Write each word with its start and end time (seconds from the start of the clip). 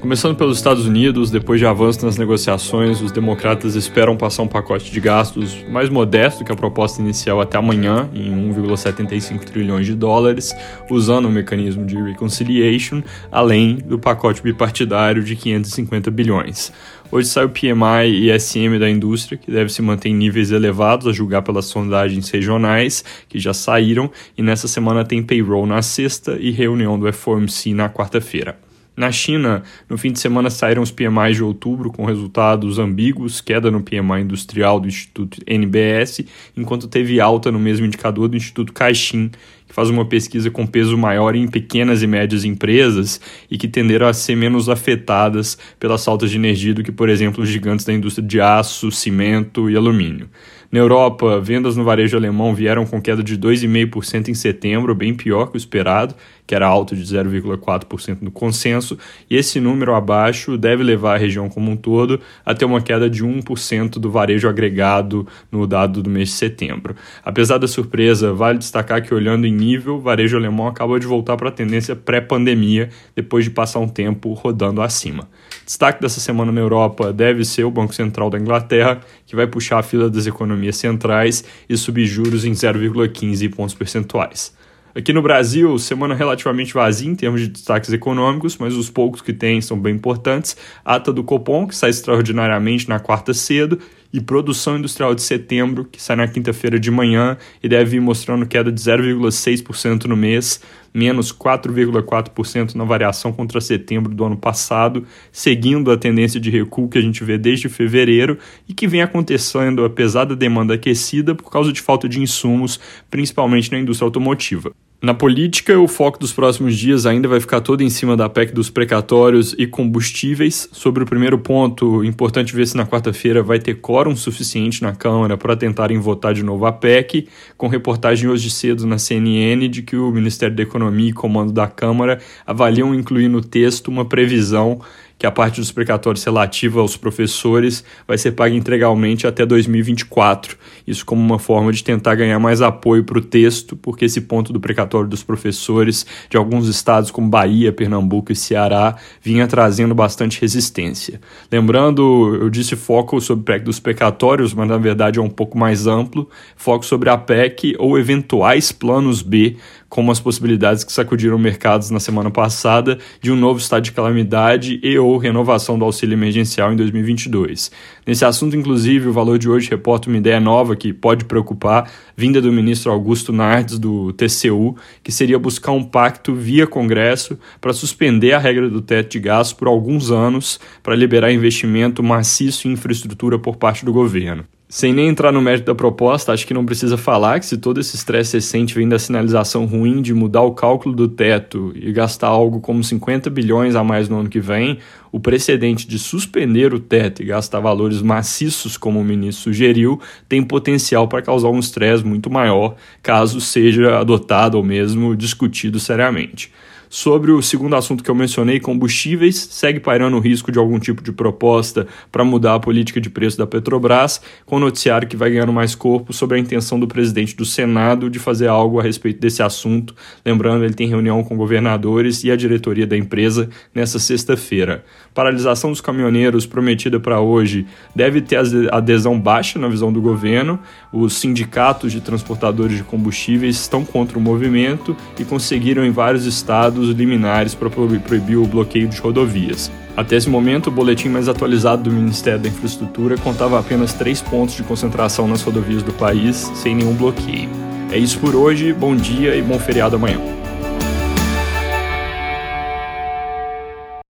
Começando 0.00 0.36
pelos 0.36 0.58
Estados 0.58 0.86
Unidos, 0.86 1.28
depois 1.28 1.58
de 1.58 1.66
avanço 1.66 2.06
nas 2.06 2.16
negociações, 2.16 3.00
os 3.00 3.10
democratas 3.10 3.74
esperam 3.74 4.16
passar 4.16 4.44
um 4.44 4.46
pacote 4.46 4.92
de 4.92 5.00
gastos 5.00 5.64
mais 5.68 5.88
modesto 5.88 6.44
que 6.44 6.52
a 6.52 6.54
proposta 6.54 7.02
inicial 7.02 7.40
até 7.40 7.58
amanhã, 7.58 8.08
em 8.14 8.30
1,75 8.52 9.40
trilhões 9.40 9.86
de 9.86 9.96
dólares, 9.96 10.54
usando 10.88 11.26
o 11.26 11.30
mecanismo 11.30 11.84
de 11.84 12.00
reconciliation, 12.00 13.02
além 13.30 13.74
do 13.74 13.98
pacote 13.98 14.40
bipartidário 14.40 15.20
de 15.20 15.34
550 15.34 16.12
bilhões. 16.12 16.72
Hoje 17.10 17.26
sai 17.26 17.46
o 17.46 17.48
PMI 17.48 18.30
e 18.30 18.38
SM 18.38 18.78
da 18.78 18.88
indústria, 18.88 19.36
que 19.36 19.50
deve 19.50 19.72
se 19.72 19.82
manter 19.82 20.10
em 20.10 20.14
níveis 20.14 20.52
elevados, 20.52 21.08
a 21.08 21.12
julgar 21.12 21.42
pelas 21.42 21.64
sondagens 21.64 22.30
regionais, 22.30 23.04
que 23.28 23.40
já 23.40 23.52
saíram, 23.52 24.08
e 24.36 24.42
nessa 24.44 24.68
semana 24.68 25.04
tem 25.04 25.24
payroll 25.24 25.66
na 25.66 25.82
sexta 25.82 26.38
e 26.38 26.52
reunião 26.52 26.96
do 26.96 27.12
FOMC 27.12 27.74
na 27.74 27.88
quarta-feira. 27.88 28.67
Na 28.98 29.12
China, 29.12 29.62
no 29.88 29.96
fim 29.96 30.10
de 30.10 30.18
semana 30.18 30.50
saíram 30.50 30.82
os 30.82 30.90
PMIs 30.90 31.36
de 31.36 31.44
outubro 31.44 31.88
com 31.88 32.04
resultados 32.04 32.80
ambíguos, 32.80 33.40
queda 33.40 33.70
no 33.70 33.80
PMI 33.80 34.22
industrial 34.22 34.80
do 34.80 34.88
Instituto 34.88 35.38
NBS, 35.46 36.24
enquanto 36.56 36.88
teve 36.88 37.20
alta 37.20 37.52
no 37.52 37.60
mesmo 37.60 37.86
indicador 37.86 38.26
do 38.26 38.36
Instituto 38.36 38.72
Caixin, 38.72 39.30
que 39.68 39.74
faz 39.74 39.90
uma 39.90 40.04
pesquisa 40.04 40.50
com 40.50 40.66
peso 40.66 40.96
maior 40.96 41.36
em 41.36 41.46
pequenas 41.46 42.02
e 42.02 42.06
médias 42.06 42.44
empresas 42.44 43.20
e 43.50 43.58
que 43.58 43.68
tenderam 43.68 44.08
a 44.08 44.12
ser 44.12 44.34
menos 44.34 44.68
afetadas 44.68 45.58
pelas 45.78 46.04
faltas 46.04 46.30
de 46.30 46.36
energia 46.36 46.72
do 46.74 46.82
que, 46.82 46.90
por 46.90 47.08
exemplo, 47.08 47.42
os 47.42 47.48
gigantes 47.48 47.84
da 47.84 47.92
indústria 47.92 48.26
de 48.26 48.40
aço, 48.40 48.90
cimento 48.90 49.68
e 49.70 49.76
alumínio. 49.76 50.28
Na 50.70 50.80
Europa, 50.80 51.40
vendas 51.40 51.78
no 51.78 51.84
varejo 51.84 52.14
alemão 52.14 52.54
vieram 52.54 52.84
com 52.84 53.00
queda 53.00 53.22
de 53.22 53.38
2,5% 53.38 54.28
em 54.28 54.34
setembro, 54.34 54.94
bem 54.94 55.14
pior 55.14 55.46
que 55.46 55.56
o 55.56 55.58
esperado, 55.58 56.14
que 56.46 56.54
era 56.54 56.66
alto 56.66 56.94
de 56.94 57.02
0,4% 57.02 58.18
no 58.20 58.30
consenso, 58.30 58.98
e 59.30 59.36
esse 59.36 59.60
número 59.60 59.94
abaixo 59.94 60.58
deve 60.58 60.82
levar 60.82 61.14
a 61.14 61.18
região 61.18 61.48
como 61.48 61.70
um 61.70 61.76
todo 61.76 62.20
a 62.44 62.54
ter 62.54 62.66
uma 62.66 62.82
queda 62.82 63.08
de 63.08 63.24
1% 63.24 63.92
do 63.92 64.10
varejo 64.10 64.46
agregado 64.46 65.26
no 65.50 65.66
dado 65.66 66.02
do 66.02 66.10
mês 66.10 66.28
de 66.28 66.34
setembro. 66.34 66.94
Apesar 67.24 67.56
da 67.56 67.66
surpresa, 67.66 68.34
vale 68.34 68.58
destacar 68.58 69.02
que, 69.02 69.14
olhando 69.14 69.46
em 69.46 69.52
nível, 69.58 70.00
varejo 70.00 70.36
alemão 70.36 70.66
acaba 70.66 70.98
de 70.98 71.06
voltar 71.06 71.36
para 71.36 71.48
a 71.48 71.52
tendência 71.52 71.96
pré-pandemia, 71.96 72.88
depois 73.14 73.44
de 73.44 73.50
passar 73.50 73.80
um 73.80 73.88
tempo 73.88 74.32
rodando 74.32 74.80
acima. 74.80 75.28
Destaque 75.66 76.00
dessa 76.00 76.20
semana 76.20 76.50
na 76.50 76.60
Europa 76.60 77.12
deve 77.12 77.44
ser 77.44 77.64
o 77.64 77.70
Banco 77.70 77.94
Central 77.94 78.30
da 78.30 78.38
Inglaterra, 78.38 79.00
que 79.26 79.36
vai 79.36 79.46
puxar 79.46 79.80
a 79.80 79.82
fila 79.82 80.08
das 80.08 80.26
economias 80.26 80.76
centrais 80.76 81.44
e 81.68 81.76
subir 81.76 82.06
juros 82.06 82.44
em 82.44 82.52
0,15 82.52 83.54
pontos 83.54 83.74
percentuais. 83.74 84.56
Aqui 84.94 85.12
no 85.12 85.22
Brasil, 85.22 85.78
semana 85.78 86.14
relativamente 86.14 86.74
vazia 86.74 87.08
em 87.08 87.14
termos 87.14 87.40
de 87.42 87.48
destaques 87.48 87.92
econômicos, 87.92 88.56
mas 88.56 88.74
os 88.74 88.90
poucos 88.90 89.20
que 89.20 89.32
tem 89.32 89.60
são 89.60 89.78
bem 89.78 89.94
importantes. 89.94 90.56
Ata 90.84 91.12
do 91.12 91.22
Copom, 91.22 91.68
que 91.68 91.76
sai 91.76 91.90
extraordinariamente 91.90 92.88
na 92.88 92.98
quarta 92.98 93.32
cedo, 93.32 93.78
e 94.12 94.20
produção 94.20 94.78
industrial 94.78 95.14
de 95.14 95.22
setembro, 95.22 95.84
que 95.84 96.00
sai 96.00 96.16
na 96.16 96.26
quinta-feira 96.26 96.78
de 96.78 96.90
manhã 96.90 97.36
e 97.62 97.68
deve 97.68 97.96
ir 97.96 98.00
mostrando 98.00 98.46
queda 98.46 98.72
de 98.72 98.80
0,6% 98.80 100.04
no 100.04 100.16
mês, 100.16 100.60
menos 100.92 101.32
4,4% 101.32 102.74
na 102.74 102.84
variação 102.84 103.32
contra 103.32 103.60
setembro 103.60 104.14
do 104.14 104.24
ano 104.24 104.36
passado, 104.36 105.06
seguindo 105.30 105.90
a 105.90 105.96
tendência 105.96 106.40
de 106.40 106.50
recuo 106.50 106.88
que 106.88 106.98
a 106.98 107.02
gente 107.02 107.22
vê 107.22 107.36
desde 107.36 107.68
fevereiro 107.68 108.38
e 108.68 108.72
que 108.72 108.88
vem 108.88 109.02
acontecendo 109.02 109.84
apesar 109.84 110.24
da 110.24 110.34
demanda 110.34 110.74
aquecida 110.74 111.34
por 111.34 111.50
causa 111.50 111.72
de 111.72 111.80
falta 111.80 112.08
de 112.08 112.20
insumos, 112.20 112.80
principalmente 113.10 113.70
na 113.70 113.78
indústria 113.78 114.06
automotiva. 114.06 114.72
Na 115.00 115.14
política, 115.14 115.78
o 115.78 115.86
foco 115.86 116.18
dos 116.18 116.32
próximos 116.32 116.76
dias 116.76 117.06
ainda 117.06 117.28
vai 117.28 117.38
ficar 117.38 117.60
todo 117.60 117.84
em 117.84 117.88
cima 117.88 118.16
da 118.16 118.28
PEC 118.28 118.52
dos 118.52 118.68
precatórios 118.68 119.54
e 119.56 119.64
combustíveis. 119.64 120.68
Sobre 120.72 121.04
o 121.04 121.06
primeiro 121.06 121.38
ponto, 121.38 122.02
importante 122.02 122.52
ver 122.52 122.66
se 122.66 122.76
na 122.76 122.84
quarta-feira 122.84 123.40
vai 123.40 123.60
ter 123.60 123.74
quórum 123.74 124.16
suficiente 124.16 124.82
na 124.82 124.92
Câmara 124.92 125.36
para 125.36 125.54
tentarem 125.54 126.00
votar 126.00 126.34
de 126.34 126.42
novo 126.42 126.66
a 126.66 126.72
PEC, 126.72 127.28
com 127.56 127.68
reportagem 127.68 128.28
hoje 128.28 128.50
cedo 128.50 128.88
na 128.88 128.98
CNN 128.98 129.68
de 129.68 129.82
que 129.82 129.94
o 129.94 130.10
Ministério 130.10 130.56
da 130.56 130.64
Economia 130.64 131.10
e 131.10 131.12
Comando 131.12 131.52
da 131.52 131.68
Câmara 131.68 132.18
avaliam 132.44 132.92
incluir 132.92 133.28
no 133.28 133.40
texto 133.40 133.86
uma 133.86 134.04
previsão 134.04 134.80
que 135.18 135.26
a 135.26 135.30
parte 135.32 135.60
dos 135.60 135.72
precatórios 135.72 136.24
relativa 136.24 136.80
aos 136.80 136.96
professores 136.96 137.84
vai 138.06 138.16
ser 138.16 138.32
paga 138.32 138.54
integralmente 138.54 139.26
até 139.26 139.44
2024. 139.44 140.56
Isso 140.86 141.04
como 141.04 141.20
uma 141.20 141.38
forma 141.38 141.72
de 141.72 141.82
tentar 141.82 142.14
ganhar 142.14 142.38
mais 142.38 142.62
apoio 142.62 143.02
para 143.02 143.18
o 143.18 143.20
texto, 143.20 143.76
porque 143.76 144.04
esse 144.04 144.20
ponto 144.20 144.52
do 144.52 144.60
precatório 144.60 145.08
dos 145.08 145.24
professores 145.24 146.06
de 146.30 146.36
alguns 146.36 146.68
estados 146.68 147.10
como 147.10 147.28
Bahia, 147.28 147.72
Pernambuco 147.72 148.30
e 148.30 148.36
Ceará 148.36 148.96
vinha 149.20 149.46
trazendo 149.48 149.94
bastante 149.94 150.40
resistência. 150.40 151.20
Lembrando, 151.50 152.38
eu 152.40 152.48
disse 152.48 152.76
foco 152.76 153.20
sobre 153.20 153.44
PEC 153.44 153.64
dos 153.64 153.80
precatórios, 153.80 154.54
mas 154.54 154.68
na 154.68 154.78
verdade 154.78 155.18
é 155.18 155.22
um 155.22 155.28
pouco 155.28 155.58
mais 155.58 155.86
amplo, 155.88 156.28
foco 156.56 156.86
sobre 156.86 157.10
a 157.10 157.18
PEC 157.18 157.74
ou 157.78 157.98
eventuais 157.98 158.70
planos 158.70 159.20
B 159.20 159.56
como 159.88 160.12
as 160.12 160.20
possibilidades 160.20 160.84
que 160.84 160.92
sacudiram 160.92 161.38
mercados 161.38 161.90
na 161.90 161.98
semana 161.98 162.30
passada 162.30 162.98
de 163.20 163.32
um 163.32 163.36
novo 163.36 163.58
estado 163.58 163.84
de 163.84 163.92
calamidade 163.92 164.78
e 164.82 164.98
ou 164.98 165.16
renovação 165.16 165.78
do 165.78 165.84
auxílio 165.84 166.14
emergencial 166.14 166.72
em 166.72 166.76
2022. 166.76 167.70
Nesse 168.06 168.24
assunto, 168.24 168.56
inclusive, 168.56 169.08
o 169.08 169.12
valor 169.12 169.38
de 169.38 169.48
hoje 169.48 169.70
reporta 169.70 170.08
uma 170.08 170.18
ideia 170.18 170.40
nova 170.40 170.76
que 170.76 170.92
pode 170.92 171.24
preocupar, 171.24 171.90
vinda 172.16 172.40
do 172.40 172.52
ministro 172.52 172.92
Augusto 172.92 173.32
Nardes, 173.32 173.78
do 173.78 174.12
TCU, 174.12 174.76
que 175.02 175.12
seria 175.12 175.38
buscar 175.38 175.72
um 175.72 175.84
pacto 175.84 176.34
via 176.34 176.66
Congresso 176.66 177.38
para 177.60 177.72
suspender 177.72 178.32
a 178.32 178.38
regra 178.38 178.68
do 178.68 178.82
teto 178.82 179.12
de 179.12 179.20
gastos 179.20 179.56
por 179.56 179.68
alguns 179.68 180.10
anos 180.10 180.60
para 180.82 180.94
liberar 180.94 181.32
investimento 181.32 182.02
maciço 182.02 182.68
em 182.68 182.72
infraestrutura 182.72 183.38
por 183.38 183.56
parte 183.56 183.84
do 183.84 183.92
governo. 183.92 184.44
Sem 184.70 184.92
nem 184.92 185.08
entrar 185.08 185.32
no 185.32 185.40
mérito 185.40 185.64
da 185.64 185.74
proposta, 185.74 186.30
acho 186.30 186.46
que 186.46 186.52
não 186.52 186.66
precisa 186.66 186.98
falar 186.98 187.40
que 187.40 187.46
se 187.46 187.56
todo 187.56 187.80
esse 187.80 187.96
estresse 187.96 188.36
recente 188.36 188.74
vem 188.74 188.86
da 188.86 188.98
sinalização 188.98 189.64
ruim 189.64 190.02
de 190.02 190.12
mudar 190.12 190.42
o 190.42 190.52
cálculo 190.52 190.94
do 190.94 191.08
teto 191.08 191.72
e 191.74 191.90
gastar 191.90 192.26
algo 192.26 192.60
como 192.60 192.84
50 192.84 193.30
bilhões 193.30 193.74
a 193.74 193.82
mais 193.82 194.10
no 194.10 194.18
ano 194.20 194.28
que 194.28 194.40
vem, 194.40 194.78
o 195.10 195.18
precedente 195.18 195.88
de 195.88 195.98
suspender 195.98 196.74
o 196.74 196.78
teto 196.78 197.22
e 197.22 197.24
gastar 197.24 197.60
valores 197.60 198.02
maciços, 198.02 198.76
como 198.76 199.00
o 199.00 199.04
ministro 199.04 199.44
sugeriu, 199.44 199.98
tem 200.28 200.42
potencial 200.42 201.08
para 201.08 201.22
causar 201.22 201.48
um 201.48 201.58
estresse 201.58 202.04
muito 202.04 202.28
maior, 202.28 202.76
caso 203.02 203.40
seja 203.40 203.98
adotado 203.98 204.58
ou 204.58 204.62
mesmo 204.62 205.16
discutido 205.16 205.80
seriamente. 205.80 206.52
Sobre 206.90 207.30
o 207.32 207.42
segundo 207.42 207.76
assunto 207.76 208.02
que 208.02 208.10
eu 208.10 208.14
mencionei, 208.14 208.58
combustíveis, 208.58 209.36
segue 209.36 209.78
pairando 209.78 210.16
o 210.16 210.20
risco 210.20 210.50
de 210.50 210.58
algum 210.58 210.78
tipo 210.78 211.02
de 211.02 211.12
proposta 211.12 211.86
para 212.10 212.24
mudar 212.24 212.54
a 212.54 212.60
política 212.60 212.98
de 212.98 213.10
preço 213.10 213.36
da 213.36 213.46
Petrobras, 213.46 214.22
com 214.46 214.56
o 214.56 214.60
noticiário 214.60 215.06
que 215.06 215.16
vai 215.16 215.30
ganhando 215.30 215.52
mais 215.52 215.74
corpo 215.74 216.14
sobre 216.14 216.38
a 216.38 216.40
intenção 216.40 216.80
do 216.80 216.88
presidente 216.88 217.36
do 217.36 217.44
Senado 217.44 218.08
de 218.08 218.18
fazer 218.18 218.46
algo 218.46 218.80
a 218.80 218.82
respeito 218.82 219.20
desse 219.20 219.42
assunto. 219.42 219.94
Lembrando, 220.24 220.64
ele 220.64 220.72
tem 220.72 220.88
reunião 220.88 221.22
com 221.22 221.36
governadores 221.36 222.24
e 222.24 222.30
a 222.30 222.36
diretoria 222.36 222.86
da 222.86 222.96
empresa 222.96 223.50
nessa 223.74 223.98
sexta-feira. 223.98 224.82
Paralisação 225.12 225.70
dos 225.70 225.82
caminhoneiros 225.82 226.46
prometida 226.46 226.98
para 226.98 227.20
hoje 227.20 227.66
deve 227.94 228.22
ter 228.22 228.38
adesão 228.72 229.20
baixa 229.20 229.58
na 229.58 229.68
visão 229.68 229.92
do 229.92 230.00
governo. 230.00 230.58
Os 230.90 231.14
sindicatos 231.14 231.92
de 231.92 232.00
transportadores 232.00 232.78
de 232.78 232.84
combustíveis 232.84 233.56
estão 233.56 233.84
contra 233.84 234.18
o 234.18 234.20
movimento 234.22 234.96
e 235.18 235.24
conseguiram 235.24 235.84
em 235.84 235.90
vários 235.90 236.24
estados 236.24 236.77
dos 236.78 236.90
liminares 236.90 237.54
para 237.54 237.68
proibir 237.68 238.36
o 238.36 238.46
bloqueio 238.46 238.88
de 238.88 239.00
rodovias. 239.00 239.70
Até 239.96 240.16
esse 240.16 240.28
momento, 240.28 240.68
o 240.68 240.70
boletim 240.70 241.08
mais 241.08 241.28
atualizado 241.28 241.82
do 241.82 241.90
Ministério 241.90 242.38
da 242.38 242.48
Infraestrutura 242.48 243.16
contava 243.18 243.58
apenas 243.58 243.92
três 243.92 244.22
pontos 244.22 244.54
de 244.54 244.62
concentração 244.62 245.26
nas 245.26 245.42
rodovias 245.42 245.82
do 245.82 245.92
país, 245.92 246.50
sem 246.54 246.74
nenhum 246.74 246.94
bloqueio. 246.94 247.48
É 247.90 247.98
isso 247.98 248.18
por 248.18 248.34
hoje, 248.34 248.72
bom 248.72 248.94
dia 248.94 249.34
e 249.34 249.42
bom 249.42 249.58
feriado 249.58 249.96
amanhã. 249.96 250.37